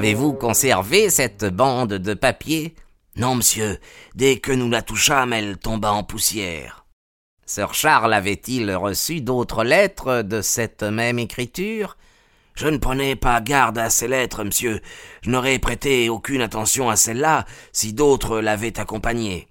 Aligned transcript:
Avez-vous 0.00 0.32
conservé 0.32 1.10
cette 1.10 1.44
bande 1.44 1.92
de 1.92 2.14
papier? 2.14 2.74
Non, 3.16 3.34
monsieur. 3.34 3.76
Dès 4.14 4.38
que 4.38 4.50
nous 4.50 4.70
la 4.70 4.80
touchâmes, 4.80 5.34
elle 5.34 5.58
tomba 5.58 5.92
en 5.92 6.04
poussière. 6.04 6.86
Sir 7.44 7.74
Charles 7.74 8.14
avait-il 8.14 8.74
reçu 8.74 9.20
d'autres 9.20 9.62
lettres 9.62 10.22
de 10.22 10.40
cette 10.40 10.84
même 10.84 11.18
écriture? 11.18 11.98
Je 12.54 12.68
ne 12.68 12.78
prenais 12.78 13.14
pas 13.14 13.42
garde 13.42 13.76
à 13.76 13.90
ces 13.90 14.08
lettres, 14.08 14.42
monsieur. 14.42 14.80
Je 15.20 15.28
n'aurais 15.28 15.58
prêté 15.58 16.08
aucune 16.08 16.40
attention 16.40 16.88
à 16.88 16.96
celle-là 16.96 17.44
si 17.70 17.92
d'autres 17.92 18.40
l'avaient 18.40 18.80
accompagnée. 18.80 19.48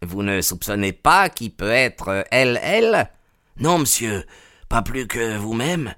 Vous 0.00 0.22
ne 0.22 0.40
soupçonnez 0.40 0.94
pas 0.94 1.28
qui 1.28 1.50
peut 1.50 1.72
être 1.72 2.24
elle, 2.30 2.58
elle? 2.62 3.10
Non, 3.58 3.76
monsieur. 3.76 4.24
Pas 4.70 4.80
plus 4.80 5.06
que 5.06 5.36
vous-même. 5.36 5.92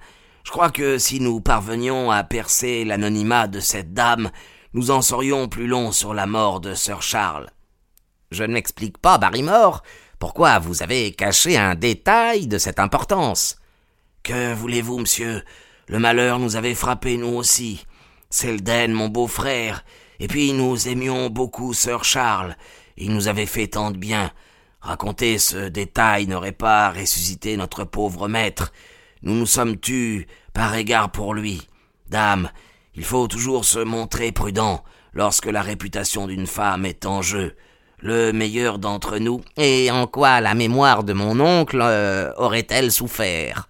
Je 0.45 0.51
crois 0.51 0.71
que 0.71 0.99
si 0.99 1.21
nous 1.21 1.41
parvenions 1.41 2.11
à 2.11 2.25
percer 2.25 2.85
l'anonymat 2.85 3.47
de 3.47 3.61
cette 3.61 3.95
dame, 3.95 4.31
nous 4.75 4.91
en 4.91 5.03
saurions 5.03 5.49
plus 5.49 5.67
long 5.67 5.93
sur 5.93 6.15
la 6.15 6.27
mort 6.27 6.61
de 6.61 6.75
sir 6.75 7.03
Charles. 7.03 7.51
Je 8.31 8.45
ne 8.45 8.55
m'explique 8.55 8.99
pas, 8.99 9.19
Barrymore, 9.19 9.83
pourquoi 10.19 10.59
vous 10.59 10.83
avez 10.83 11.13
caché 11.13 11.57
un 11.57 11.75
détail 11.75 12.47
de 12.47 12.59
cette 12.59 12.81
importance. 12.81 13.57
Que 14.23 14.55
voulez-vous, 14.55 14.99
monsieur? 14.99 15.43
Le 15.89 15.99
malheur 15.99 16.39
nous 16.39 16.57
avait 16.57 16.75
frappé 16.75 17.17
nous 17.17 17.35
aussi. 17.35 17.85
Selden, 18.31 18.93
mon 18.93 19.09
beau-frère, 19.09 19.85
et 20.21 20.29
puis 20.29 20.53
nous 20.53 20.89
aimions 20.89 21.29
beaucoup 21.29 21.75
sir 21.75 22.05
Charles. 22.05 22.57
Il 22.97 23.13
nous 23.13 23.29
avait 23.29 23.47
fait 23.47 23.67
tant 23.67 23.91
de 23.91 23.99
bien. 23.99 24.31
Raconter 24.81 25.39
ce 25.39 25.69
détail 25.69 26.27
n'aurait 26.27 26.53
pas 26.53 26.91
ressuscité 26.91 27.57
notre 27.57 27.85
pauvre 27.85 28.29
maître, 28.29 28.73
nous 29.23 29.35
nous 29.35 29.47
sommes 29.47 29.79
tus 29.79 30.27
par 30.53 30.75
égard 30.75 31.11
pour 31.11 31.35
lui. 31.35 31.63
Dame, 32.09 32.51
il 32.95 33.05
faut 33.05 33.29
toujours 33.29 33.65
se 33.65 33.79
montrer 33.79 34.33
prudent 34.33 34.85
lorsque 35.15 35.47
la 35.47 35.63
réputation 35.63 36.27
d'une 36.27 36.47
femme 36.47 36.85
est 36.85 37.07
en 37.07 37.23
jeu. 37.23 37.57
Le 37.99 38.33
meilleur 38.33 38.79
d'entre 38.79 39.19
nous. 39.19 39.43
Et 39.57 39.91
en 39.91 40.07
quoi 40.07 40.41
la 40.41 40.55
mémoire 40.55 41.05
de 41.05 41.13
mon 41.13 41.39
oncle 41.39 41.81
euh, 41.81 42.33
aurait-elle 42.37 42.91
souffert? 42.91 43.69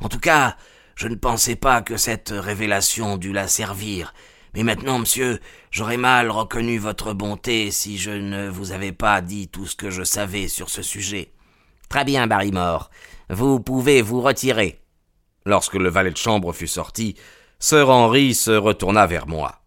En 0.00 0.08
tout 0.08 0.18
cas, 0.18 0.56
je 0.96 1.06
ne 1.06 1.16
pensais 1.16 1.56
pas 1.56 1.82
que 1.82 1.96
cette 1.96 2.32
révélation 2.34 3.18
dût 3.18 3.32
la 3.32 3.46
servir. 3.46 4.14
Mais 4.54 4.62
maintenant, 4.62 4.98
monsieur, 5.00 5.40
j'aurais 5.70 5.96
mal 5.96 6.30
reconnu 6.30 6.78
votre 6.78 7.12
bonté 7.12 7.70
si 7.70 7.98
je 7.98 8.10
ne 8.10 8.48
vous 8.48 8.72
avais 8.72 8.92
pas 8.92 9.20
dit 9.20 9.48
tout 9.48 9.66
ce 9.66 9.76
que 9.76 9.90
je 9.90 10.04
savais 10.04 10.48
sur 10.48 10.70
ce 10.70 10.80
sujet. 10.82 11.32
Très 11.88 12.04
bien, 12.04 12.26
Barrymore. 12.26 12.90
Vous 13.28 13.60
pouvez 13.60 14.00
vous 14.00 14.20
retirer. 14.20 14.83
Lorsque 15.46 15.74
le 15.74 15.90
valet 15.90 16.10
de 16.10 16.16
chambre 16.16 16.52
fut 16.52 16.66
sorti, 16.66 17.16
Sir 17.58 17.90
Henry 17.90 18.34
se 18.34 18.50
retourna 18.50 19.06
vers 19.06 19.26
moi. 19.26 19.60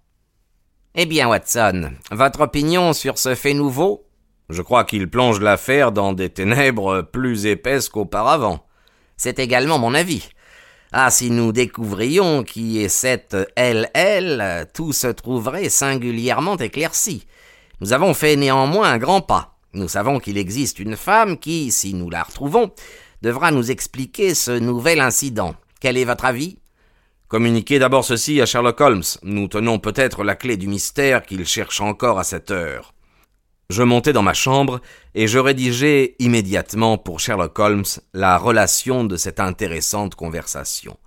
Eh 0.96 1.06
bien, 1.06 1.28
Watson, 1.30 1.92
votre 2.12 2.42
opinion 2.42 2.94
sur 2.94 3.20
ce 3.20 3.36
fait 3.36 3.54
nouveau? 3.54 4.08
Je 4.50 4.64
crois 4.64 4.86
qu'il 4.86 5.10
plonge 5.10 5.40
l'affaire 5.40 5.92
dans 5.92 6.14
des 6.14 6.30
ténèbres 6.30 7.02
plus 7.04 7.46
épaisses 7.46 7.90
qu'auparavant. 7.90 8.66
C'est 9.18 9.38
également 9.40 9.78
mon 9.78 9.94
avis. 9.94 10.30
Ah, 10.92 11.12
si 11.12 11.30
nous 11.30 11.52
découvrions 11.52 12.44
qui 12.44 12.82
est 12.82 12.90
cette 12.90 13.36
LL, 13.58 14.68
tout 14.74 14.94
se 14.94 15.08
trouverait 15.08 15.70
singulièrement 15.70 16.58
éclairci. 16.58 17.28
Nous 17.82 17.94
avons 17.94 18.16
fait 18.16 18.36
néanmoins 18.36 18.90
un 18.90 18.98
grand 18.98 19.22
pas. 19.22 19.58
Nous 19.74 19.90
savons 19.90 20.20
qu'il 20.20 20.38
existe 20.38 20.80
une 20.80 20.96
femme 20.96 21.38
qui, 21.38 21.72
si 21.72 21.94
nous 21.94 22.10
la 22.10 22.24
retrouvons, 22.24 22.72
devra 23.22 23.52
nous 23.52 23.70
expliquer 23.70 24.34
ce 24.34 24.52
nouvel 24.52 25.02
incident. 25.02 25.56
Quel 25.80 25.98
est 25.98 26.06
votre 26.06 26.26
avis? 26.26 26.58
Communiquez 27.28 27.78
d'abord 27.78 28.04
ceci 28.04 28.42
à 28.42 28.46
Sherlock 28.46 28.82
Holmes. 28.82 29.04
Nous 29.22 29.48
tenons 29.48 29.80
peut-être 29.80 30.24
la 30.24 30.36
clé 30.36 30.58
du 30.58 30.68
mystère 30.68 31.24
qu'il 31.24 31.46
cherche 31.46 31.82
encore 31.82 32.18
à 32.18 32.24
cette 32.24 32.52
heure. 32.52 32.94
Je 33.70 33.84
montai 33.84 34.14
dans 34.14 34.24
ma 34.24 34.34
chambre 34.34 34.80
et 35.14 35.28
je 35.28 35.38
rédigeai 35.38 36.16
immédiatement 36.20 36.98
pour 36.98 37.20
Sherlock 37.20 37.60
Holmes 37.60 37.84
la 38.14 38.38
relation 38.38 39.04
de 39.04 39.18
cette 39.18 39.40
intéressante 39.40 40.16
conversation. 40.16 40.98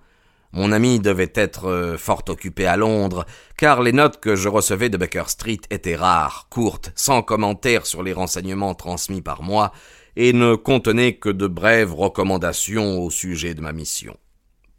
Mon 0.53 0.71
ami 0.71 0.99
devait 0.99 1.31
être 1.33 1.69
euh, 1.69 1.97
fort 1.97 2.23
occupé 2.27 2.65
à 2.65 2.77
Londres, 2.77 3.25
car 3.57 3.81
les 3.81 3.93
notes 3.93 4.19
que 4.19 4.35
je 4.35 4.49
recevais 4.49 4.89
de 4.89 4.97
Baker 4.97 5.23
Street 5.27 5.61
étaient 5.69 5.95
rares, 5.95 6.47
courtes, 6.49 6.91
sans 6.95 7.23
commentaire 7.23 7.85
sur 7.85 8.03
les 8.03 8.13
renseignements 8.13 8.75
transmis 8.75 9.21
par 9.21 9.43
moi, 9.43 9.71
et 10.17 10.33
ne 10.33 10.55
contenaient 10.55 11.15
que 11.15 11.29
de 11.29 11.47
brèves 11.47 11.93
recommandations 11.93 12.99
au 12.99 13.09
sujet 13.09 13.53
de 13.53 13.61
ma 13.61 13.71
mission. 13.71 14.17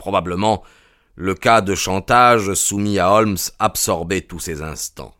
Probablement, 0.02 0.64
le 1.14 1.32
cas 1.32 1.60
de 1.60 1.76
chantage 1.76 2.54
soumis 2.54 2.98
à 2.98 3.12
Holmes 3.12 3.36
absorbait 3.60 4.22
tous 4.22 4.40
ces 4.40 4.60
instants. 4.60 5.14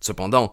Cependant, 0.00 0.52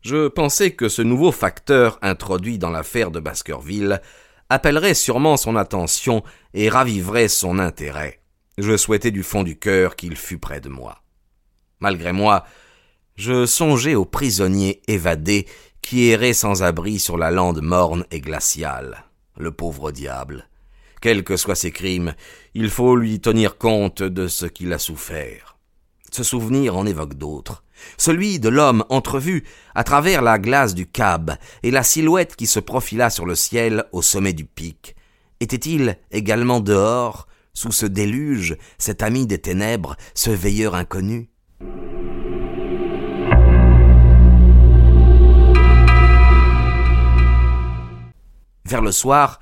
je 0.00 0.28
pensais 0.28 0.70
que 0.70 0.88
ce 0.88 1.02
nouveau 1.02 1.30
facteur 1.30 1.98
introduit 2.00 2.56
dans 2.56 2.70
l'affaire 2.70 3.10
de 3.10 3.20
Baskerville 3.20 4.00
appellerait 4.48 4.94
sûrement 4.94 5.36
son 5.36 5.56
attention 5.56 6.22
et 6.54 6.70
raviverait 6.70 7.28
son 7.28 7.58
intérêt. 7.58 8.22
Je 8.56 8.78
souhaitais 8.78 9.10
du 9.10 9.22
fond 9.22 9.42
du 9.42 9.58
cœur 9.58 9.94
qu'il 9.94 10.16
fût 10.16 10.38
près 10.38 10.62
de 10.62 10.70
moi. 10.70 11.02
Malgré 11.80 12.14
moi, 12.14 12.44
je 13.14 13.44
songeais 13.44 13.94
aux 13.94 14.06
prisonniers 14.06 14.80
évadés 14.88 15.46
qui 15.82 16.08
errait 16.08 16.32
sans 16.32 16.62
abri 16.62 16.98
sur 16.98 17.18
la 17.18 17.30
lande 17.30 17.60
morne 17.60 18.06
et 18.10 18.22
glaciale. 18.22 19.04
Le 19.36 19.50
pauvre 19.50 19.92
diable. 19.92 20.48
Quels 21.00 21.22
que 21.22 21.36
soient 21.36 21.54
ses 21.54 21.70
crimes, 21.70 22.14
il 22.54 22.70
faut 22.70 22.96
lui 22.96 23.20
tenir 23.20 23.56
compte 23.56 24.02
de 24.02 24.26
ce 24.26 24.46
qu'il 24.46 24.72
a 24.72 24.78
souffert. 24.78 25.56
Ce 26.10 26.22
souvenir 26.22 26.76
en 26.76 26.86
évoque 26.86 27.14
d'autres. 27.14 27.62
Celui 27.96 28.40
de 28.40 28.48
l'homme 28.48 28.84
entrevu 28.88 29.44
à 29.74 29.84
travers 29.84 30.22
la 30.22 30.38
glace 30.38 30.74
du 30.74 30.86
cab 30.86 31.36
et 31.62 31.70
la 31.70 31.84
silhouette 31.84 32.34
qui 32.34 32.46
se 32.46 32.58
profila 32.58 33.10
sur 33.10 33.26
le 33.26 33.36
ciel 33.36 33.84
au 33.92 34.02
sommet 34.02 34.32
du 34.32 34.44
pic. 34.44 34.96
Était-il 35.40 35.98
également 36.10 36.58
dehors, 36.58 37.28
sous 37.54 37.70
ce 37.70 37.86
déluge, 37.86 38.56
cet 38.78 39.02
ami 39.02 39.26
des 39.26 39.38
ténèbres, 39.38 39.96
ce 40.14 40.30
veilleur 40.30 40.74
inconnu? 40.74 41.30
Vers 48.64 48.82
le 48.82 48.92
soir, 48.92 49.38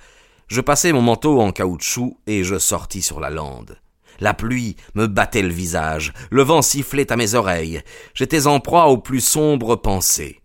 je 0.48 0.60
passai 0.60 0.92
mon 0.92 1.02
manteau 1.02 1.40
en 1.40 1.52
caoutchouc 1.52 2.18
et 2.26 2.44
je 2.44 2.58
sortis 2.58 3.02
sur 3.02 3.20
la 3.20 3.30
lande. 3.30 3.78
La 4.20 4.32
pluie 4.32 4.76
me 4.94 5.06
battait 5.06 5.42
le 5.42 5.52
visage, 5.52 6.12
le 6.30 6.42
vent 6.42 6.62
sifflait 6.62 7.12
à 7.12 7.16
mes 7.16 7.34
oreilles, 7.34 7.82
j'étais 8.14 8.46
en 8.46 8.60
proie 8.60 8.86
aux 8.86 8.98
plus 8.98 9.20
sombres 9.20 9.76
pensées. 9.76 10.40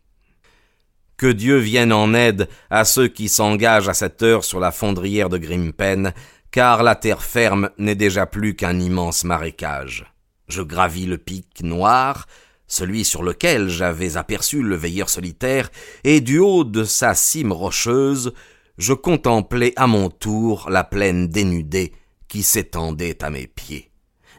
Que 1.15 1.27
Dieu 1.27 1.57
vienne 1.57 1.93
en 1.93 2.13
aide 2.13 2.49
à 2.69 2.83
ceux 2.83 3.07
qui 3.07 3.29
s'engagent 3.29 3.89
à 3.89 3.93
cette 3.93 4.23
heure 4.23 4.43
sur 4.43 4.59
la 4.59 4.71
fondrière 4.71 5.29
de 5.29 5.37
Grimpen, 5.37 6.13
car 6.49 6.83
la 6.83 6.95
terre 6.95 7.23
ferme 7.23 7.69
n'est 7.77 7.95
déjà 7.95 8.25
plus 8.25 8.55
qu'un 8.55 8.79
immense 8.79 9.23
marécage. 9.23 10.11
Je 10.47 10.63
gravis 10.63 11.05
le 11.05 11.17
pic 11.17 11.61
noir, 11.61 12.25
celui 12.67 13.05
sur 13.05 13.21
lequel 13.21 13.69
j'avais 13.69 14.17
aperçu 14.17 14.63
le 14.63 14.75
veilleur 14.75 15.09
solitaire, 15.09 15.69
et 16.03 16.21
du 16.21 16.39
haut 16.39 16.63
de 16.63 16.83
sa 16.83 17.13
cime 17.13 17.51
rocheuse, 17.51 18.33
je 18.77 18.93
contemplais 18.93 19.73
à 19.75 19.87
mon 19.87 20.09
tour 20.09 20.69
la 20.69 20.83
plaine 20.83 21.27
dénudée 21.27 21.93
qui 22.27 22.43
s'étendait 22.43 23.23
à 23.23 23.29
mes 23.29 23.47
pieds. 23.47 23.91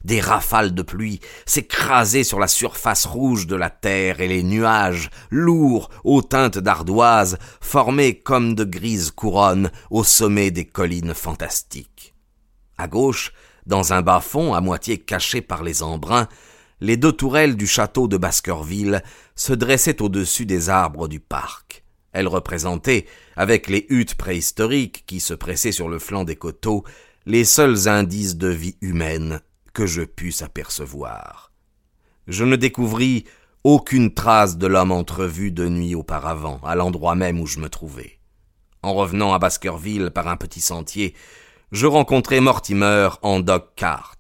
Des 0.05 0.21
rafales 0.21 0.75
de 0.75 0.83
pluie 0.83 1.21
s'écrasaient 1.47 2.25
sur 2.25 2.41
la 2.41 2.49
surface 2.49 3.07
rouge 3.07 3.47
de 3.47 3.55
la 3.55 3.71
terre 3.71 4.21
et 4.21 4.29
les 4.29 4.43
nuages, 4.43 5.11
lourds 5.31 5.91
aux 6.03 6.23
teintes 6.23 6.59
d'ardoise, 6.59 7.39
formaient 7.61 8.15
comme 8.15 8.55
de 8.55 8.65
grises 8.65 9.13
couronnes 9.13 9.71
au 9.91 10.03
sommet 10.03 10.51
des 10.51 10.65
collines 10.65 11.15
fantastiques. 11.15 12.15
À 12.79 12.89
gauche, 12.89 13.33
dans 13.67 13.93
un 13.93 14.03
bas-fond 14.03 14.55
à 14.55 14.61
moitié 14.61 14.99
caché 14.99 15.41
par 15.41 15.63
les 15.63 15.85
embruns, 15.85 16.27
les 16.81 16.97
deux 16.97 17.13
tourelles 17.13 17.57
du 17.57 17.69
château 17.69 18.09
de 18.09 18.17
Baskerville 18.17 19.05
se 19.37 19.53
dressaient 19.53 20.03
au-dessus 20.03 20.47
des 20.47 20.69
arbres 20.69 21.07
du 21.07 21.21
parc. 21.21 21.82
Elle 22.13 22.29
représentait, 22.29 23.07
avec 23.37 23.69
les 23.69 23.87
huttes 23.89 24.15
préhistoriques 24.15 25.05
qui 25.07 25.21
se 25.21 25.35
pressaient 25.35 25.73
sur 25.73 25.89
le 25.89 25.99
flanc 25.99 26.25
des 26.25 26.37
coteaux, 26.37 26.85
les 27.27 27.45
seuls 27.45 27.89
indices 27.89 28.37
de 28.37 28.49
vie 28.49 28.77
humaine 28.81 29.41
que 29.73 29.87
je 29.87 30.03
pusse 30.03 30.43
apercevoir. 30.43 31.53
Je 32.29 32.45
ne 32.45 32.57
découvris 32.57 33.25
aucune 33.65 34.13
trace 34.13 34.59
de 34.59 34.67
l'homme 34.67 34.93
entrevu 34.93 35.53
de 35.53 35.69
nuit 35.69 35.95
auparavant, 35.95 36.61
à 36.65 36.75
l'endroit 36.75 37.15
même 37.15 37.41
où 37.41 37.47
je 37.47 37.61
me 37.61 37.69
trouvais. 37.69 38.19
En 38.83 38.95
revenant 38.95 39.33
à 39.33 39.39
Baskerville 39.39 40.11
par 40.11 40.29
un 40.29 40.37
petit 40.37 40.61
sentier, 40.61 41.15
je 41.71 41.87
rencontrai 41.87 42.41
Mortimer 42.41 43.09
en 43.23 43.41
dog 43.41 43.63
cart. 43.77 44.19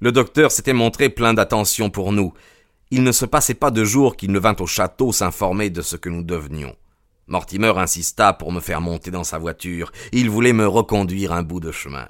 Le 0.00 0.12
docteur 0.12 0.50
s'était 0.50 0.72
montré 0.72 1.08
plein 1.08 1.34
d'attention 1.34 1.90
pour 1.90 2.12
nous. 2.12 2.32
Il 2.90 3.04
ne 3.04 3.12
se 3.12 3.24
passait 3.24 3.54
pas 3.54 3.70
de 3.70 3.84
jour 3.84 4.16
qu'il 4.16 4.32
ne 4.32 4.38
vint 4.38 4.56
au 4.58 4.66
château 4.66 5.12
s'informer 5.12 5.70
de 5.70 5.82
ce 5.82 5.96
que 5.96 6.08
nous 6.08 6.22
devenions. 6.22 6.74
Mortimer 7.30 7.72
insista 7.76 8.32
pour 8.32 8.50
me 8.50 8.58
faire 8.58 8.80
monter 8.80 9.12
dans 9.12 9.22
sa 9.22 9.38
voiture. 9.38 9.92
Il 10.10 10.28
voulait 10.28 10.52
me 10.52 10.66
reconduire 10.66 11.32
un 11.32 11.44
bout 11.44 11.60
de 11.60 11.70
chemin. 11.70 12.08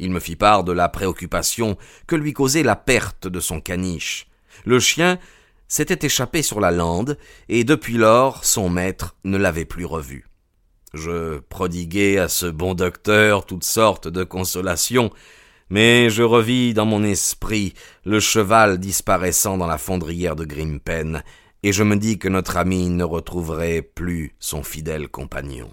Il 0.00 0.10
me 0.10 0.18
fit 0.18 0.34
part 0.34 0.64
de 0.64 0.72
la 0.72 0.88
préoccupation 0.88 1.78
que 2.08 2.16
lui 2.16 2.32
causait 2.32 2.64
la 2.64 2.74
perte 2.74 3.28
de 3.28 3.38
son 3.38 3.60
caniche. 3.60 4.26
Le 4.64 4.80
chien 4.80 5.20
s'était 5.68 6.04
échappé 6.04 6.42
sur 6.42 6.58
la 6.58 6.72
lande, 6.72 7.18
et 7.48 7.62
depuis 7.62 7.98
lors 7.98 8.44
son 8.44 8.68
maître 8.68 9.16
ne 9.22 9.38
l'avait 9.38 9.64
plus 9.64 9.84
revu. 9.84 10.26
Je 10.92 11.38
prodiguai 11.38 12.18
à 12.18 12.26
ce 12.26 12.46
bon 12.46 12.74
docteur 12.74 13.46
toutes 13.46 13.64
sortes 13.64 14.08
de 14.08 14.24
consolations, 14.24 15.12
mais 15.70 16.10
je 16.10 16.24
revis 16.24 16.74
dans 16.74 16.86
mon 16.86 17.04
esprit 17.04 17.74
le 18.04 18.18
cheval 18.18 18.78
disparaissant 18.78 19.56
dans 19.56 19.66
la 19.68 19.78
fondrière 19.78 20.34
de 20.34 20.44
Grimpen, 20.44 21.22
et 21.62 21.72
je 21.72 21.82
me 21.82 21.96
dis 21.96 22.18
que 22.18 22.28
notre 22.28 22.56
ami 22.56 22.88
ne 22.88 23.04
retrouverait 23.04 23.82
plus 23.82 24.34
son 24.38 24.62
fidèle 24.62 25.08
compagnon. 25.08 25.72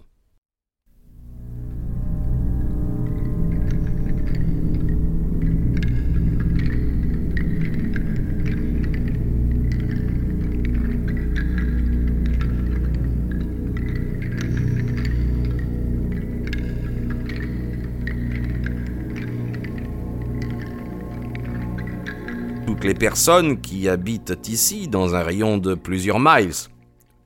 Les 22.85 22.93
personnes 22.93 23.61
qui 23.61 23.89
habitent 23.89 24.47
ici 24.47 24.87
dans 24.87 25.15
un 25.15 25.23
rayon 25.23 25.57
de 25.57 25.73
plusieurs 25.73 26.19
miles. 26.19 26.53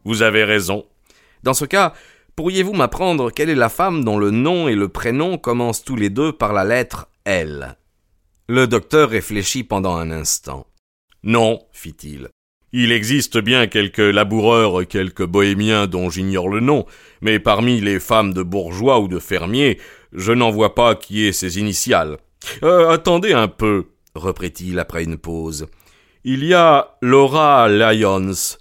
Vous 0.06 0.22
avez 0.22 0.46
raison. 0.46 0.86
Dans 1.44 1.54
ce 1.54 1.66
cas, 1.66 1.94
pourriez-vous 2.38 2.72
m'apprendre 2.72 3.30
quelle 3.30 3.50
est 3.50 3.56
la 3.56 3.68
femme 3.68 4.06
dont 4.06 4.18
le 4.18 4.32
nom 4.32 4.70
et 4.70 4.76
le 4.76 4.88
prénom 4.88 5.38
commencent 5.38 5.84
tous 5.84 5.98
les 5.98 6.10
deux 6.10 6.32
par 6.32 6.54
la 6.54 6.64
lettre 6.64 7.10
L? 7.26 7.78
Le 8.48 8.68
docteur 8.68 9.10
réfléchit 9.10 9.66
pendant 9.66 9.98
un 9.98 10.12
instant. 10.12 10.66
Non, 11.24 11.60
fit-il. 11.74 12.30
Il 12.72 12.94
existe 12.94 13.38
bien 13.38 13.68
quelques 13.68 13.98
laboureurs, 13.98 14.88
quelques 14.88 15.26
bohémiens 15.26 15.88
dont 15.88 16.10
j'ignore 16.10 16.48
le 16.48 16.62
nom, 16.62 16.86
mais 17.20 17.38
parmi 17.38 17.82
les 17.82 18.00
femmes 18.00 18.34
de 18.34 18.44
bourgeois 18.44 19.02
ou 19.02 19.10
de 19.10 19.20
fermiers, 19.20 19.78
je 20.14 20.32
n'en 20.32 20.52
vois 20.52 20.74
pas 20.74 20.96
qui 20.96 21.26
ait 21.26 21.34
ces 21.34 21.60
initiales. 21.60 22.18
Euh, 22.64 22.90
attendez 22.90 23.34
un 23.34 23.50
peu, 23.50 23.88
reprit-il 24.20 24.80
après 24.80 25.04
une 25.04 25.18
pause. 25.18 25.68
Il 26.24 26.44
y 26.44 26.54
a 26.54 26.98
Laura 27.02 27.68
Lyons. 27.70 28.58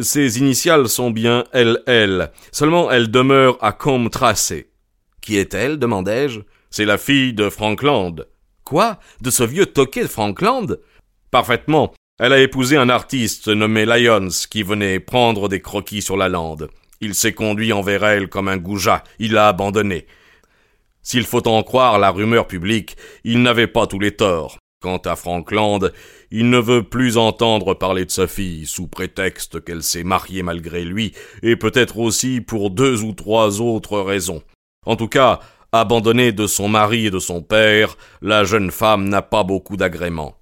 Ses 0.00 0.38
initiales 0.38 0.88
sont 0.88 1.10
bien 1.10 1.44
LL. 1.52 2.30
Seulement 2.52 2.90
elle 2.90 3.10
demeure 3.10 3.58
à 3.62 3.72
Combe 3.72 4.10
Tracé. 4.10 4.70
Qui 5.20 5.36
est-elle 5.36 5.78
demandai-je. 5.78 6.40
C'est 6.70 6.84
la 6.84 6.98
fille 6.98 7.32
de 7.32 7.48
Frankland. 7.48 8.26
Quoi? 8.64 8.98
De 9.20 9.30
ce 9.30 9.42
vieux 9.42 9.66
toqué 9.66 10.02
de 10.02 10.08
Frankland 10.08 10.78
Parfaitement. 11.30 11.92
Elle 12.18 12.32
a 12.32 12.40
épousé 12.40 12.76
un 12.76 12.88
artiste 12.88 13.48
nommé 13.48 13.86
Lyons 13.86 14.28
qui 14.50 14.62
venait 14.62 15.00
prendre 15.00 15.48
des 15.48 15.60
croquis 15.60 16.02
sur 16.02 16.16
la 16.16 16.28
lande. 16.28 16.68
Il 17.00 17.14
s'est 17.14 17.32
conduit 17.32 17.72
envers 17.72 18.04
elle 18.04 18.28
comme 18.28 18.48
un 18.48 18.56
goujat. 18.56 19.04
Il 19.18 19.32
l'a 19.32 19.48
abandonnée. 19.48 20.06
S'il 21.02 21.24
faut 21.24 21.46
en 21.48 21.62
croire 21.62 21.98
la 21.98 22.10
rumeur 22.10 22.46
publique, 22.46 22.96
il 23.24 23.42
n'avait 23.42 23.66
pas 23.66 23.86
tous 23.86 23.98
les 23.98 24.16
torts. 24.16 24.58
Quant 24.80 24.98
à 24.98 25.16
Frankland, 25.16 25.92
il 26.30 26.50
ne 26.50 26.58
veut 26.58 26.84
plus 26.84 27.16
entendre 27.16 27.74
parler 27.74 28.04
de 28.04 28.12
sa 28.12 28.28
fille, 28.28 28.64
sous 28.64 28.86
prétexte 28.86 29.64
qu'elle 29.64 29.82
s'est 29.82 30.04
mariée 30.04 30.44
malgré 30.44 30.84
lui, 30.84 31.14
et 31.42 31.56
peut-être 31.56 31.98
aussi 31.98 32.40
pour 32.40 32.70
deux 32.70 33.02
ou 33.02 33.12
trois 33.12 33.60
autres 33.60 33.98
raisons. 33.98 34.40
En 34.86 34.94
tout 34.94 35.08
cas, 35.08 35.40
abandonnée 35.72 36.30
de 36.30 36.46
son 36.46 36.68
mari 36.68 37.06
et 37.06 37.10
de 37.10 37.18
son 37.18 37.42
père, 37.42 37.96
la 38.22 38.44
jeune 38.44 38.70
femme 38.70 39.08
n'a 39.08 39.20
pas 39.20 39.42
beaucoup 39.42 39.76
d'agréments. 39.76 40.36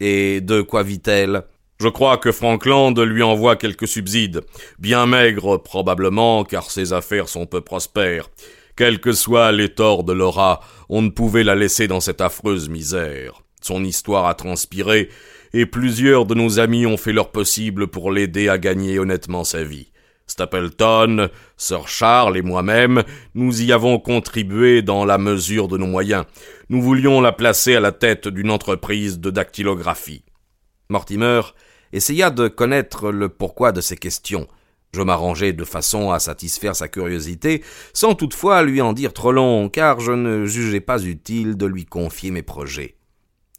Et 0.00 0.40
de 0.40 0.62
quoi 0.62 0.84
vit-elle? 0.84 1.42
Je 1.80 1.88
crois 1.88 2.18
que 2.18 2.30
Frankland 2.30 2.96
lui 2.96 3.24
envoie 3.24 3.56
quelques 3.56 3.88
subsides, 3.88 4.42
bien 4.78 5.06
maigres 5.06 5.60
probablement, 5.60 6.44
car 6.44 6.70
ses 6.70 6.92
affaires 6.92 7.28
sont 7.28 7.46
peu 7.46 7.60
prospères. 7.60 8.30
Quels 8.76 9.00
que 9.00 9.12
soient 9.12 9.50
les 9.50 9.74
torts 9.74 10.04
de 10.04 10.12
Laura, 10.12 10.60
on 10.88 11.02
ne 11.02 11.10
pouvait 11.10 11.42
la 11.42 11.56
laisser 11.56 11.88
dans 11.88 12.00
cette 12.00 12.20
affreuse 12.20 12.68
misère. 12.68 13.43
Son 13.64 13.82
histoire 13.82 14.26
a 14.26 14.34
transpiré, 14.34 15.08
et 15.54 15.64
plusieurs 15.64 16.26
de 16.26 16.34
nos 16.34 16.60
amis 16.60 16.84
ont 16.84 16.98
fait 16.98 17.14
leur 17.14 17.32
possible 17.32 17.86
pour 17.86 18.12
l'aider 18.12 18.50
à 18.50 18.58
gagner 18.58 18.98
honnêtement 18.98 19.42
sa 19.42 19.64
vie. 19.64 19.90
Stapleton, 20.26 21.30
Sir 21.56 21.88
Charles 21.88 22.36
et 22.36 22.42
moi-même, 22.42 23.04
nous 23.34 23.62
y 23.62 23.72
avons 23.72 23.98
contribué 23.98 24.82
dans 24.82 25.06
la 25.06 25.16
mesure 25.16 25.68
de 25.68 25.78
nos 25.78 25.86
moyens. 25.86 26.26
Nous 26.68 26.82
voulions 26.82 27.22
la 27.22 27.32
placer 27.32 27.74
à 27.74 27.80
la 27.80 27.92
tête 27.92 28.28
d'une 28.28 28.50
entreprise 28.50 29.18
de 29.18 29.30
dactylographie. 29.30 30.26
Mortimer 30.90 31.40
essaya 31.94 32.28
de 32.28 32.48
connaître 32.48 33.10
le 33.10 33.30
pourquoi 33.30 33.72
de 33.72 33.80
ces 33.80 33.96
questions. 33.96 34.46
Je 34.92 35.00
m'arrangeai 35.00 35.54
de 35.54 35.64
façon 35.64 36.10
à 36.10 36.18
satisfaire 36.18 36.76
sa 36.76 36.88
curiosité, 36.88 37.64
sans 37.94 38.14
toutefois 38.14 38.62
lui 38.62 38.82
en 38.82 38.92
dire 38.92 39.14
trop 39.14 39.32
long, 39.32 39.70
car 39.70 40.00
je 40.00 40.12
ne 40.12 40.44
jugeais 40.44 40.80
pas 40.80 41.02
utile 41.02 41.56
de 41.56 41.64
lui 41.64 41.86
confier 41.86 42.30
mes 42.30 42.42
projets 42.42 42.96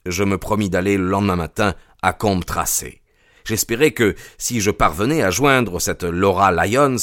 je 0.05 0.23
me 0.23 0.37
promis 0.37 0.69
d'aller 0.69 0.97
le 0.97 1.07
lendemain 1.07 1.35
matin 1.35 1.73
à 2.01 2.13
Combe 2.13 2.45
Tracé. 2.45 3.01
J'espérais 3.45 3.91
que, 3.91 4.15
si 4.37 4.59
je 4.59 4.71
parvenais 4.71 5.21
à 5.21 5.29
joindre 5.29 5.79
cette 5.79 6.03
Laura 6.03 6.51
Lyons, 6.51 6.95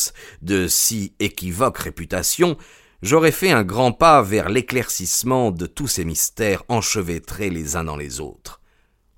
de 0.42 0.66
si 0.66 1.14
équivoque 1.20 1.78
réputation, 1.78 2.56
j'aurais 3.00 3.32
fait 3.32 3.52
un 3.52 3.62
grand 3.62 3.92
pas 3.92 4.22
vers 4.22 4.48
l'éclaircissement 4.48 5.52
de 5.52 5.66
tous 5.66 5.88
ces 5.88 6.04
mystères 6.04 6.64
enchevêtrés 6.68 7.50
les 7.50 7.76
uns 7.76 7.84
dans 7.84 7.96
les 7.96 8.20
autres. 8.20 8.60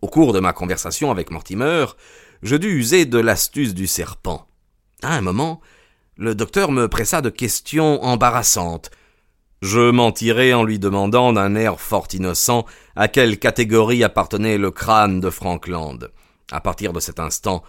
Au 0.02 0.08
cours 0.08 0.34
de 0.34 0.40
ma 0.40 0.52
conversation 0.52 1.10
avec 1.10 1.30
Mortimer, 1.30 1.86
je 2.42 2.56
dus 2.56 2.78
user 2.78 3.06
de 3.06 3.18
l'astuce 3.18 3.72
du 3.72 3.86
serpent. 3.86 4.46
À 5.02 5.14
un 5.14 5.22
moment, 5.22 5.62
le 6.18 6.34
docteur 6.34 6.70
me 6.72 6.88
pressa 6.88 7.22
de 7.22 7.30
questions 7.30 8.04
embarrassantes, 8.04 8.90
je 9.64 9.90
mentirai 9.90 10.52
en 10.52 10.62
lui 10.62 10.78
demandant 10.78 11.32
d'un 11.32 11.54
air 11.54 11.80
fort 11.80 12.06
innocent 12.12 12.66
à 12.96 13.08
quelle 13.08 13.38
catégorie 13.38 14.04
appartenait 14.04 14.58
le 14.58 14.70
crâne 14.70 15.20
de 15.20 15.30
Frankland. 15.30 16.10
À 16.52 16.60
partir 16.60 16.92
de 16.92 17.00
cet 17.00 17.18
instant, 17.18 17.62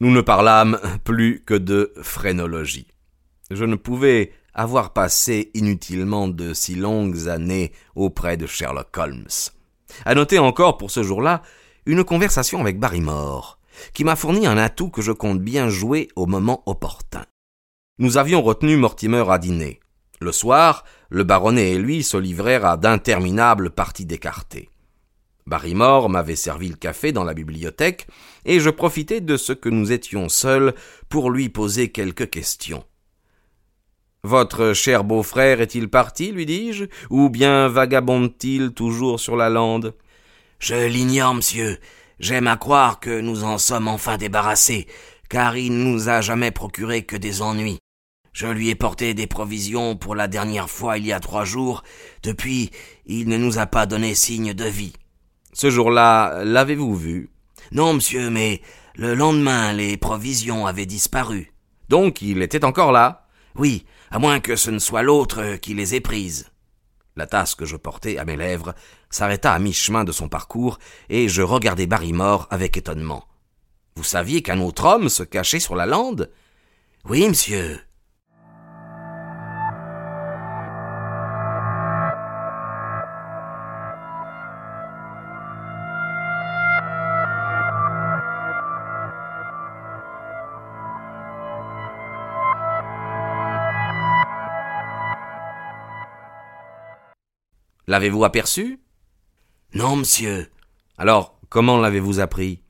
nous 0.00 0.10
ne 0.10 0.20
parlâmes 0.20 0.78
plus 1.02 1.42
que 1.46 1.54
de 1.54 1.94
phrénologie. 2.02 2.88
Je 3.50 3.64
ne 3.64 3.76
pouvais 3.76 4.32
avoir 4.52 4.92
passé 4.92 5.50
inutilement 5.54 6.28
de 6.28 6.52
si 6.52 6.74
longues 6.74 7.28
années 7.28 7.72
auprès 7.94 8.36
de 8.36 8.46
Sherlock 8.46 8.94
Holmes. 8.98 9.28
À 10.04 10.14
noter 10.14 10.38
encore 10.38 10.76
pour 10.76 10.90
ce 10.90 11.02
jour-là 11.02 11.40
une 11.86 12.04
conversation 12.04 12.60
avec 12.60 12.78
Barrymore, 12.78 13.58
qui 13.94 14.04
m'a 14.04 14.14
fourni 14.14 14.46
un 14.46 14.58
atout 14.58 14.90
que 14.90 15.00
je 15.00 15.12
compte 15.12 15.40
bien 15.40 15.70
jouer 15.70 16.08
au 16.16 16.26
moment 16.26 16.62
opportun. 16.66 17.24
Nous 17.98 18.18
avions 18.18 18.42
retenu 18.42 18.76
Mortimer 18.76 19.24
à 19.30 19.38
dîner. 19.38 19.80
Le 20.22 20.32
soir, 20.32 20.84
le 21.08 21.24
baronnet 21.24 21.72
et 21.72 21.78
lui 21.78 22.02
se 22.02 22.18
livrèrent 22.18 22.66
à 22.66 22.76
d'interminables 22.76 23.70
parties 23.70 24.04
d'écarté. 24.04 24.68
Barrymore 25.46 26.10
m'avait 26.10 26.36
servi 26.36 26.68
le 26.68 26.76
café 26.76 27.10
dans 27.10 27.24
la 27.24 27.32
bibliothèque, 27.32 28.06
et 28.44 28.60
je 28.60 28.68
profitai 28.68 29.22
de 29.22 29.38
ce 29.38 29.54
que 29.54 29.70
nous 29.70 29.92
étions 29.92 30.28
seuls 30.28 30.74
pour 31.08 31.30
lui 31.30 31.48
poser 31.48 31.90
quelques 31.90 32.28
questions. 32.28 32.84
Votre 34.22 34.74
cher 34.74 35.04
beau-frère 35.04 35.62
est-il 35.62 35.88
parti, 35.88 36.32
lui 36.32 36.44
dis-je, 36.44 36.84
ou 37.08 37.30
bien 37.30 37.68
vagabonde-t-il 37.68 38.72
toujours 38.72 39.18
sur 39.18 39.36
la 39.36 39.48
lande 39.48 39.94
Je 40.58 40.86
l'ignore, 40.86 41.34
monsieur. 41.34 41.78
J'aime 42.18 42.46
à 42.46 42.58
croire 42.58 43.00
que 43.00 43.22
nous 43.22 43.44
en 43.44 43.56
sommes 43.56 43.88
enfin 43.88 44.18
débarrassés, 44.18 44.86
car 45.30 45.56
il 45.56 45.72
ne 45.72 45.82
nous 45.82 46.10
a 46.10 46.20
jamais 46.20 46.50
procuré 46.50 47.04
que 47.04 47.16
des 47.16 47.40
ennuis. 47.40 47.78
Je 48.32 48.46
lui 48.46 48.68
ai 48.68 48.74
porté 48.74 49.12
des 49.14 49.26
provisions 49.26 49.96
pour 49.96 50.14
la 50.14 50.28
dernière 50.28 50.70
fois 50.70 50.98
il 50.98 51.06
y 51.06 51.12
a 51.12 51.20
trois 51.20 51.44
jours. 51.44 51.82
Depuis, 52.22 52.70
il 53.06 53.28
ne 53.28 53.36
nous 53.36 53.58
a 53.58 53.66
pas 53.66 53.86
donné 53.86 54.14
signe 54.14 54.54
de 54.54 54.64
vie. 54.64 54.92
Ce 55.52 55.68
jour-là, 55.68 56.44
l'avez-vous 56.44 56.94
vu? 56.94 57.30
Non, 57.72 57.94
monsieur, 57.94 58.30
mais 58.30 58.62
le 58.94 59.14
lendemain, 59.14 59.72
les 59.72 59.96
provisions 59.96 60.66
avaient 60.66 60.86
disparu. 60.86 61.52
Donc 61.88 62.22
il 62.22 62.42
était 62.42 62.64
encore 62.64 62.92
là? 62.92 63.26
Oui, 63.56 63.84
à 64.10 64.18
moins 64.18 64.38
que 64.38 64.54
ce 64.54 64.70
ne 64.70 64.78
soit 64.78 65.02
l'autre 65.02 65.56
qui 65.56 65.74
les 65.74 65.94
ait 65.96 66.00
prises. 66.00 66.50
La 67.16 67.26
tasse 67.26 67.56
que 67.56 67.66
je 67.66 67.76
portais 67.76 68.16
à 68.16 68.24
mes 68.24 68.36
lèvres 68.36 68.74
s'arrêta 69.10 69.52
à 69.52 69.58
mi-chemin 69.58 70.04
de 70.04 70.12
son 70.12 70.28
parcours, 70.28 70.78
et 71.08 71.28
je 71.28 71.42
regardai 71.42 71.88
Barrymore 71.88 72.46
avec 72.50 72.76
étonnement. 72.76 73.26
Vous 73.96 74.04
saviez 74.04 74.40
qu'un 74.40 74.60
autre 74.60 74.84
homme 74.84 75.08
se 75.08 75.24
cachait 75.24 75.58
sur 75.58 75.74
la 75.74 75.86
lande? 75.86 76.30
Oui, 77.04 77.28
monsieur. 77.28 77.80
L'avez-vous 97.90 98.22
aperçu? 98.22 98.78
Non, 99.74 99.96
monsieur. 99.96 100.48
Alors, 100.96 101.40
comment 101.48 101.76
l'avez-vous 101.76 102.20
appris? 102.20 102.62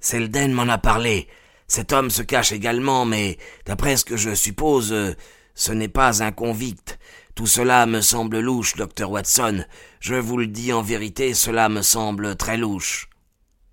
Selden 0.00 0.52
m'en 0.52 0.68
a 0.68 0.76
parlé. 0.76 1.28
Cet 1.66 1.94
homme 1.94 2.10
se 2.10 2.20
cache 2.20 2.52
également, 2.52 3.06
mais 3.06 3.38
d'après 3.64 3.96
ce 3.96 4.04
que 4.04 4.18
je 4.18 4.34
suppose, 4.34 4.92
euh, 4.92 5.14
ce 5.54 5.72
n'est 5.72 5.88
pas 5.88 6.22
un 6.22 6.30
convict. 6.30 6.98
Tout 7.34 7.46
cela 7.46 7.86
me 7.86 8.02
semble 8.02 8.38
louche, 8.38 8.76
docteur 8.76 9.10
Watson. 9.10 9.64
Je 9.98 10.16
vous 10.16 10.36
le 10.36 10.46
dis 10.46 10.74
en 10.74 10.82
vérité, 10.82 11.32
cela 11.32 11.70
me 11.70 11.80
semble 11.80 12.36
très 12.36 12.58
louche. 12.58 13.08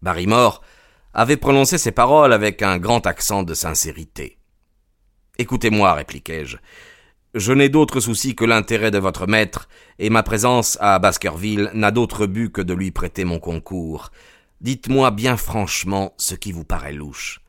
Barrymore 0.01 0.61
avait 1.13 1.35
prononcé 1.35 1.79
ces 1.79 1.91
paroles 1.91 2.31
avec 2.31 2.61
un 2.61 2.77
grand 2.77 3.05
accent 3.07 3.43
de 3.43 3.55
sincérité. 3.55 4.37
Écoutez-moi, 5.37 5.95
répliquai-je. 5.95 6.55
Je 7.33 7.53
n'ai 7.53 7.69
d'autre 7.69 8.01
souci 8.01 8.35
que 8.35 8.43
l'intérêt 8.43 8.91
de 8.91 8.97
votre 8.97 9.25
maître, 9.25 9.69
et 9.99 10.09
ma 10.09 10.21
présence 10.21 10.77
à 10.81 10.99
Baskerville 10.99 11.71
n'a 11.73 11.91
d'autre 11.91 12.25
but 12.25 12.51
que 12.51 12.61
de 12.61 12.73
lui 12.73 12.91
prêter 12.91 13.23
mon 13.23 13.39
concours. 13.39 14.11
Dites-moi 14.59 15.11
bien 15.11 15.37
franchement 15.37 16.13
ce 16.17 16.35
qui 16.35 16.51
vous 16.51 16.65
paraît 16.65 16.91
louche. 16.91 17.39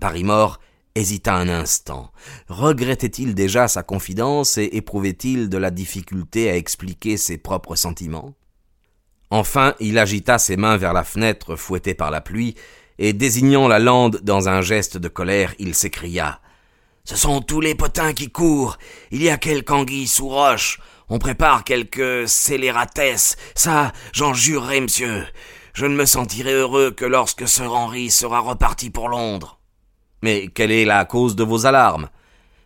Barrymore 0.00 0.58
hésita 0.96 1.34
un 1.36 1.48
instant. 1.48 2.10
Regrettait-il 2.48 3.36
déjà 3.36 3.68
sa 3.68 3.84
confidence 3.84 4.58
et 4.58 4.70
éprouvait-il 4.72 5.48
de 5.48 5.58
la 5.58 5.70
difficulté 5.70 6.50
à 6.50 6.56
expliquer 6.56 7.16
ses 7.16 7.38
propres 7.38 7.76
sentiments? 7.76 8.34
Enfin, 9.30 9.74
il 9.78 9.98
agita 9.98 10.38
ses 10.38 10.56
mains 10.56 10.76
vers 10.76 10.92
la 10.92 11.04
fenêtre 11.04 11.54
fouettée 11.54 11.94
par 11.94 12.10
la 12.10 12.20
pluie, 12.20 12.56
et 12.98 13.12
désignant 13.12 13.68
la 13.68 13.78
lande 13.78 14.20
dans 14.22 14.48
un 14.48 14.62
geste 14.62 14.96
de 14.96 15.08
colère, 15.08 15.54
il 15.60 15.74
s'écria 15.74 16.40
ce 17.06 17.14
sont 17.14 17.40
tous 17.40 17.60
les 17.60 17.76
potins 17.76 18.12
qui 18.12 18.30
courent. 18.30 18.78
Il 19.12 19.22
y 19.22 19.30
a 19.30 19.38
quelques 19.38 19.70
anguilles 19.70 20.08
sous 20.08 20.28
roche. 20.28 20.80
On 21.08 21.20
prépare 21.20 21.62
quelques 21.62 22.28
scélératesses. 22.28 23.36
Ça, 23.54 23.92
j'en 24.12 24.34
jurerai, 24.34 24.80
monsieur. 24.80 25.24
Je 25.72 25.86
ne 25.86 25.94
me 25.94 26.04
sentirai 26.04 26.52
heureux 26.52 26.90
que 26.90 27.04
lorsque 27.04 27.46
Sir 27.46 27.72
Henry 27.72 28.10
sera 28.10 28.40
reparti 28.40 28.90
pour 28.90 29.08
Londres. 29.08 29.60
Mais 30.22 30.48
quelle 30.48 30.72
est 30.72 30.84
la 30.84 31.04
cause 31.04 31.36
de 31.36 31.44
vos 31.44 31.64
alarmes? 31.64 32.08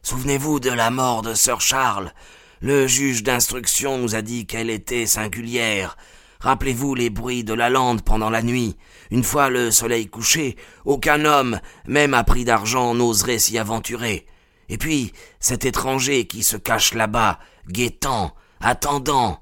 Souvenez-vous 0.02 0.59
de 0.59 0.70
la 0.70 0.90
mort 0.90 1.20
de 1.20 1.35
Sir 1.35 1.61
Charles. 1.61 2.14
Le 2.62 2.87
juge 2.87 3.23
d'instruction 3.23 3.99
nous 3.99 4.14
a 4.14 4.23
dit 4.23 4.47
qu'elle 4.47 4.70
était 4.70 5.04
singulière. 5.04 5.99
Rappelez-vous 6.40 6.94
les 6.94 7.11
bruits 7.11 7.44
de 7.44 7.52
la 7.52 7.68
lande 7.68 8.00
pendant 8.00 8.30
la 8.30 8.42
nuit. 8.42 8.76
Une 9.11 9.25
fois 9.25 9.50
le 9.50 9.70
soleil 9.70 10.06
couché, 10.06 10.56
aucun 10.87 11.26
homme, 11.26 11.61
même 11.87 12.14
à 12.14 12.25
prix 12.25 12.47
d'argent, 12.47 12.94
n'oserait 12.94 13.38
s'y 13.38 13.59
aventurer. 13.59 14.25
Et 14.70 14.78
puis, 14.78 15.12
cet 15.40 15.64
étranger 15.64 16.26
qui 16.26 16.44
se 16.44 16.56
cache 16.56 16.94
là-bas, 16.94 17.40
guettant, 17.68 18.34
attendant, 18.60 19.40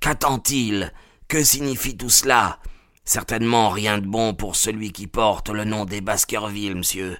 qu'attend-il? 0.00 0.92
Que 1.26 1.42
signifie 1.42 1.96
tout 1.96 2.08
cela? 2.08 2.60
Certainement 3.04 3.70
rien 3.70 3.98
de 3.98 4.06
bon 4.06 4.34
pour 4.34 4.54
celui 4.54 4.92
qui 4.92 5.08
porte 5.08 5.50
le 5.50 5.64
nom 5.64 5.84
des 5.84 6.00
Baskerville, 6.00 6.76
monsieur. 6.76 7.18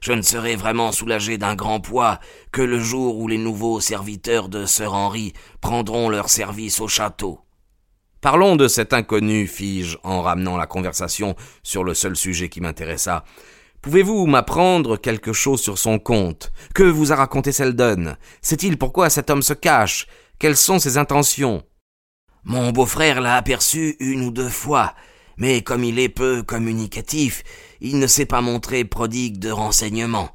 Je 0.00 0.12
ne 0.12 0.22
serai 0.22 0.54
vraiment 0.54 0.92
soulagé 0.92 1.36
d'un 1.36 1.56
grand 1.56 1.80
poids 1.80 2.20
que 2.52 2.62
le 2.62 2.78
jour 2.78 3.18
où 3.18 3.26
les 3.26 3.38
nouveaux 3.38 3.80
serviteurs 3.80 4.48
de 4.48 4.64
Sir 4.64 4.94
Henry 4.94 5.32
prendront 5.60 6.08
leur 6.08 6.30
service 6.30 6.80
au 6.80 6.88
château. 6.88 7.40
Parlons 8.20 8.54
de 8.54 8.68
cet 8.68 8.92
inconnu, 8.92 9.46
fis-je, 9.46 9.98
en 10.04 10.22
ramenant 10.22 10.56
la 10.56 10.66
conversation 10.66 11.34
sur 11.62 11.82
le 11.82 11.94
seul 11.94 12.16
sujet 12.16 12.48
qui 12.48 12.60
m'intéressa. 12.60 13.24
Pouvez-vous 13.82 14.26
m'apprendre 14.26 14.98
quelque 14.98 15.32
chose 15.32 15.62
sur 15.62 15.78
son 15.78 15.98
compte? 15.98 16.52
Que 16.74 16.82
vous 16.82 17.12
a 17.12 17.16
raconté 17.16 17.50
Selden 17.50 18.18
Sait-il 18.42 18.76
pourquoi 18.76 19.08
cet 19.08 19.30
homme 19.30 19.40
se 19.40 19.54
cache? 19.54 20.06
Quelles 20.38 20.58
sont 20.58 20.78
ses 20.78 20.98
intentions? 20.98 21.62
Mon 22.44 22.72
beau-frère 22.72 23.22
l'a 23.22 23.36
aperçu 23.36 23.96
une 23.98 24.22
ou 24.22 24.30
deux 24.32 24.50
fois, 24.50 24.94
mais 25.38 25.62
comme 25.62 25.82
il 25.82 25.98
est 25.98 26.10
peu 26.10 26.42
communicatif, 26.42 27.42
il 27.80 27.98
ne 27.98 28.06
s'est 28.06 28.26
pas 28.26 28.42
montré 28.42 28.84
prodigue 28.84 29.38
de 29.38 29.50
renseignements. 29.50 30.28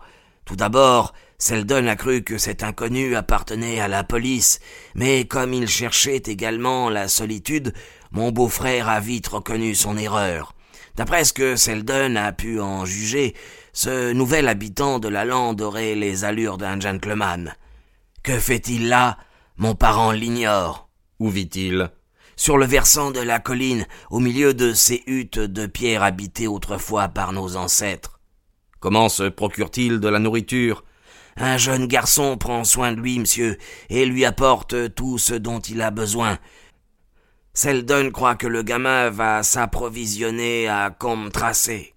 Tout 0.45 0.55
d'abord, 0.55 1.13
Selden 1.37 1.87
a 1.87 1.95
cru 1.95 2.23
que 2.23 2.39
cet 2.39 2.63
inconnu 2.63 3.15
appartenait 3.15 3.79
à 3.79 3.87
la 3.87 4.03
police, 4.03 4.59
mais 4.95 5.25
comme 5.25 5.53
il 5.53 5.67
cherchait 5.67 6.23
également 6.25 6.89
la 6.89 7.07
solitude, 7.07 7.73
mon 8.11 8.31
beau-frère 8.31 8.89
a 8.89 8.99
vite 8.99 9.27
reconnu 9.27 9.75
son 9.75 9.97
erreur. 9.97 10.54
D'après 10.95 11.25
ce 11.25 11.33
que 11.33 11.55
Selden 11.55 12.15
a 12.17 12.31
pu 12.31 12.59
en 12.61 12.85
juger, 12.85 13.35
ce 13.73 14.13
nouvel 14.13 14.47
habitant 14.47 14.99
de 14.99 15.09
la 15.09 15.25
lande 15.25 15.61
aurait 15.61 15.95
les 15.95 16.23
allures 16.23 16.57
d'un 16.57 16.79
gentleman. 16.79 17.53
Que 18.23 18.39
fait-il 18.39 18.87
là 18.87 19.17
Mon 19.57 19.75
parent 19.75 20.11
l'ignore. 20.11 20.89
Où 21.19 21.29
vit-il? 21.29 21.91
Sur 22.37 22.57
le 22.57 22.65
versant 22.65 23.11
de 23.11 23.19
la 23.19 23.39
colline, 23.39 23.85
au 24.09 24.19
milieu 24.19 24.53
de 24.53 24.73
ces 24.73 25.03
huttes 25.07 25.39
de 25.39 25.65
pierre 25.65 26.03
habitées 26.03 26.47
autrefois 26.47 27.07
par 27.07 27.33
nos 27.33 27.55
ancêtres. 27.55 28.19
Comment 28.79 29.09
se 29.09 29.23
procure-t-il 29.23 29.99
de 29.99 30.07
la 30.07 30.19
nourriture? 30.19 30.83
Un 31.37 31.57
jeune 31.57 31.87
garçon 31.87 32.37
prend 32.37 32.63
soin 32.63 32.93
de 32.93 33.01
lui, 33.01 33.19
monsieur, 33.19 33.57
et 33.89 34.05
lui 34.05 34.23
apporte 34.23 34.93
tout 34.95 35.17
ce 35.17 35.33
dont 35.33 35.59
il 35.59 35.81
a 35.81 35.91
besoin. 35.91 36.39
Selden 37.57 38.11
croit 38.11 38.35
que 38.35 38.47
le 38.47 38.63
gamin 38.63 39.09
va 39.09 39.41
s'approvisionner 39.41 40.67
à 40.67 40.89
comme 40.89 41.31
tracé. 41.31 41.93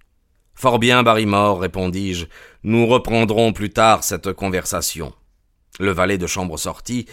Fort 0.54 0.78
bien, 0.78 1.02
Barrymore, 1.02 1.60
répondis-je. 1.60 2.26
Nous 2.62 2.86
reprendrons 2.86 3.52
plus 3.52 3.70
tard 3.70 4.04
cette 4.04 4.32
conversation. 4.32 5.12
Le 5.80 5.90
valet 5.90 6.16
de 6.16 6.28
chambre 6.28 6.56
sortit, 6.58 7.06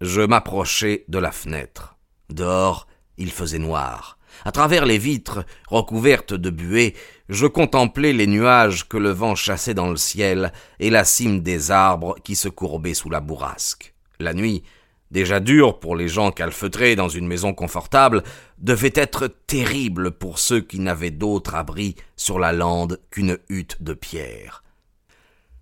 je 0.00 0.22
m'approchai 0.22 1.04
de 1.08 1.18
la 1.18 1.30
fenêtre. 1.30 1.98
Dehors, 2.30 2.86
il 3.18 3.30
faisait 3.30 3.58
noir. 3.58 4.16
À 4.46 4.52
travers 4.52 4.86
les 4.86 4.96
vitres, 4.98 5.44
recouvertes 5.68 6.32
de 6.32 6.48
buée, 6.48 6.94
je 7.28 7.46
contemplais 7.46 8.14
les 8.14 8.26
nuages 8.26 8.88
que 8.88 8.96
le 8.96 9.10
vent 9.10 9.34
chassait 9.34 9.74
dans 9.74 9.90
le 9.90 9.96
ciel 9.96 10.54
et 10.78 10.88
la 10.88 11.04
cime 11.04 11.40
des 11.40 11.70
arbres 11.70 12.16
qui 12.24 12.34
se 12.34 12.48
courbaient 12.48 12.94
sous 12.94 13.10
la 13.10 13.20
bourrasque. 13.20 13.92
La 14.18 14.32
nuit, 14.32 14.62
déjà 15.10 15.40
dur 15.40 15.80
pour 15.80 15.96
les 15.96 16.08
gens 16.08 16.30
calfeutrés 16.30 16.96
dans 16.96 17.08
une 17.08 17.26
maison 17.26 17.52
confortable, 17.52 18.22
devait 18.58 18.92
être 18.94 19.28
terrible 19.46 20.12
pour 20.12 20.38
ceux 20.38 20.60
qui 20.60 20.78
n'avaient 20.78 21.10
d'autre 21.10 21.54
abri 21.54 21.96
sur 22.16 22.38
la 22.38 22.52
lande 22.52 23.00
qu'une 23.10 23.38
hutte 23.48 23.82
de 23.82 23.94
pierre. 23.94 24.62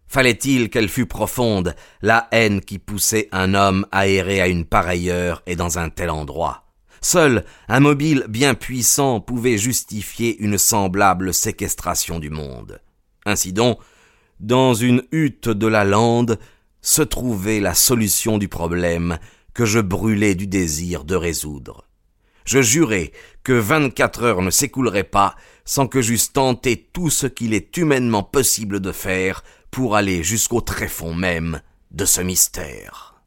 Fallait-il 0.07 0.71
qu'elle 0.71 0.89
fût 0.89 1.07
profonde, 1.07 1.75
la 2.01 2.29
haine 2.33 2.63
qui 2.63 2.79
poussait 2.79 3.29
un 3.31 3.53
homme 3.55 3.87
à 3.93 4.09
errer 4.09 4.41
à 4.41 4.49
une 4.49 4.65
pareille 4.65 5.11
heure 5.11 5.43
et 5.47 5.55
dans 5.55 5.79
un 5.79 5.91
tel 5.91 6.11
endroit? 6.11 6.65
Seul 7.01 7.45
un 7.69 7.81
mobile 7.81 8.25
bien 8.29 8.55
puissant 8.55 9.21
pouvait 9.21 9.59
justifier 9.59 10.37
une 10.39 10.59
semblable 10.59 11.35
séquestration 11.35 12.19
du 12.19 12.31
monde. 12.31 12.81
Ainsi 13.27 13.53
donc, 13.53 13.79
dans 14.41 14.73
une 14.73 15.03
hutte 15.13 15.49
de 15.49 15.67
la 15.67 15.85
lande 15.85 16.39
se 16.81 17.03
trouvait 17.03 17.61
la 17.61 17.75
solution 17.75 18.39
du 18.39 18.49
problème 18.49 19.19
que 19.59 19.65
je 19.65 19.81
brûlais 19.81 20.37
du 20.37 20.47
désir 20.47 21.03
de 21.03 21.17
résoudre. 21.17 21.85
Je 22.45 22.63
jurai 22.63 23.13
que 23.43 23.53
vingt-quatre 23.53 24.23
heures 24.23 24.41
ne 24.41 24.53
s'écouleraient 24.53 25.03
pas 25.03 25.35
sans 25.65 25.89
que 25.89 26.01
j'eusse 26.01 26.33
tenté 26.33 26.89
tout 26.93 27.11
ce 27.11 27.27
qu'il 27.27 27.53
est 27.55 27.77
humainement 27.77 28.23
possible 28.23 28.79
de 28.79 28.93
faire 28.93 29.43
pour 29.73 29.97
aller 29.97 30.23
jusqu'au 30.23 30.61
tréfonds 30.61 31.13
même 31.13 31.61
de 31.91 32.05
ce 32.05 32.21
mystère. 32.21 33.18